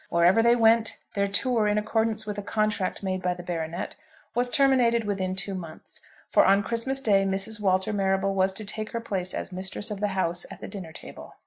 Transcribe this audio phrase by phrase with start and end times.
[0.09, 3.95] Wherever they went, their tour, in accordance with a contract made by the baronet,
[4.33, 6.01] was terminated within two months.
[6.27, 7.61] For on Christmas Day Mrs.
[7.61, 10.91] Walter Marrable was to take her place as mistress of the house at the dinner
[10.91, 11.35] table.